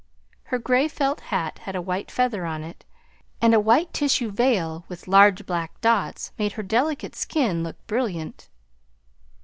Her 0.45 0.57
gray 0.57 0.87
felt 0.87 1.19
hat 1.19 1.59
had 1.59 1.75
a 1.75 1.79
white 1.81 2.09
feather 2.09 2.43
on 2.43 2.63
it, 2.63 2.85
and 3.39 3.53
a 3.53 3.59
white 3.59 3.93
tissue 3.93 4.31
veil 4.31 4.83
with 4.87 5.07
large 5.07 5.45
black 5.45 5.79
dots 5.79 6.31
made 6.39 6.53
her 6.53 6.63
delicate 6.63 7.15
skin 7.15 7.61
look 7.61 7.77
brilliant. 7.85 8.49